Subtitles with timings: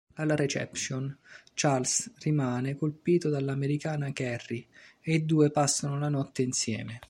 [0.15, 1.15] Alla reception,
[1.53, 4.65] Charles rimane colpito dall'americana Carrie,
[4.99, 6.99] e i due passano la notte insieme.